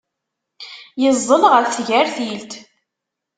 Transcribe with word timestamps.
Yeẓẓel 1.01 1.43
ɣef 1.53 1.67
tgertilt. 1.71 2.51